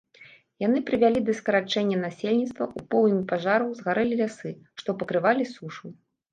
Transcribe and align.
Яны 0.61 0.79
прывялі 0.87 1.19
да 1.27 1.35
скарачэння 1.39 1.99
насельніцтва, 2.05 2.63
у 2.81 2.87
полымі 2.95 3.23
пажараў 3.35 3.69
згарэлі 3.83 4.15
лясы, 4.25 4.51
што 4.83 4.89
пакрывалі 5.03 5.43
сушу. 5.55 5.97